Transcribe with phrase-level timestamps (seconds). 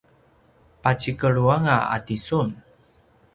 [0.81, 2.49] pacikelu anga a tisun